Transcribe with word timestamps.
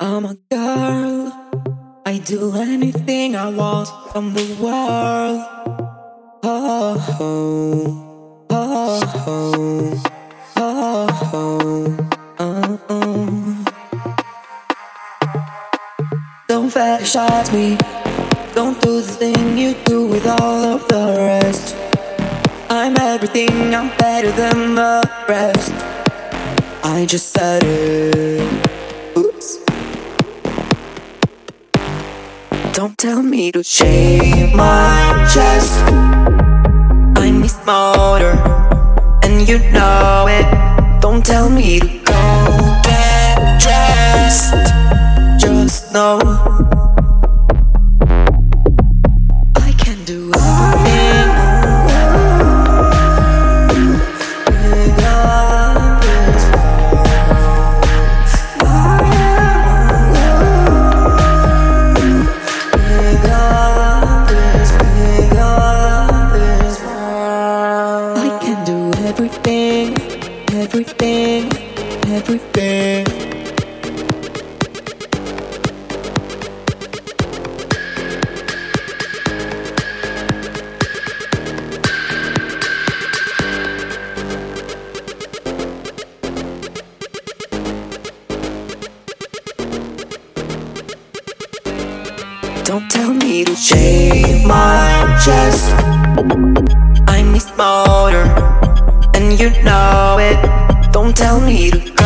I'm 0.00 0.24
a 0.24 0.34
girl. 0.50 1.32
I 2.06 2.18
do 2.18 2.54
anything 2.56 3.36
I 3.36 3.48
want 3.50 3.88
from 4.12 4.34
the 4.34 4.56
world. 4.60 5.40
Oh, 6.42 7.16
oh, 7.20 8.46
oh, 8.50 9.02
oh, 10.56 11.06
oh, 12.38 12.80
oh. 12.88 13.64
Don't 16.48 16.70
fetishize 16.70 17.52
me. 17.52 17.76
Don't 18.54 18.80
do 18.80 19.02
the 19.02 19.12
thing 19.12 19.58
you 19.58 19.74
do 19.84 20.06
with 20.06 20.26
all 20.26 20.64
of 20.64 20.88
the 20.88 21.14
rest. 21.18 21.76
I'm 22.68 22.96
everything, 22.96 23.74
I'm 23.74 23.88
better 23.98 24.32
than 24.32 24.74
the 24.74 25.08
rest. 25.28 25.74
I 26.82 27.06
just 27.06 27.32
said 27.32 27.62
it. 27.64 28.69
Oops. 29.16 29.58
Don't 32.72 32.96
tell 32.96 33.22
me 33.22 33.52
to 33.52 33.62
shave 33.62 34.54
my 34.54 35.28
chest. 35.32 35.80
I'm 37.16 37.40
Miss 37.40 37.56
Motor, 37.66 38.36
and 39.22 39.48
you 39.48 39.58
know 39.70 40.26
it. 40.28 40.46
Don't 41.00 41.24
tell 41.24 41.50
me 41.50 41.80
to 41.80 41.99
Don't 72.10 72.26
tell 92.90 93.14
me 93.14 93.44
to 93.44 93.54
shave 93.54 94.44
my 94.44 95.16
chest. 95.24 95.70
Motor, 97.56 98.24
and 99.14 99.38
you 99.38 99.50
know 99.62 100.16
it. 100.18 100.36
Don't 100.92 101.14
tell 101.14 101.40
me 101.40 101.70
to 101.70 101.99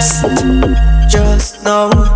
just 0.00 1.62
No. 1.62 2.09